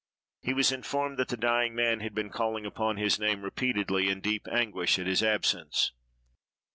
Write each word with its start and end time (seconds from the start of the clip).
He 0.41 0.55
was 0.55 0.71
informed 0.71 1.19
that 1.19 1.27
the 1.27 1.37
dying 1.37 1.75
man 1.75 1.99
had 1.99 2.15
been 2.15 2.31
calling 2.31 2.65
upon 2.65 2.97
his 2.97 3.19
name 3.19 3.43
repeatedly, 3.43 4.09
in 4.09 4.19
deep 4.19 4.47
anguish 4.51 4.97
at 4.97 5.05
his 5.05 5.21
absence. 5.21 5.91